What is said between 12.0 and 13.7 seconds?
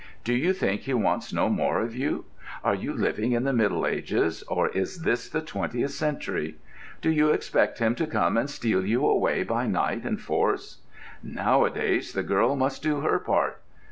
the girl must do her part.